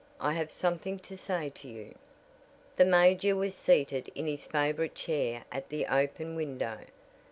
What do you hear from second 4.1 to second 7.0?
in his favorite chair at the open window.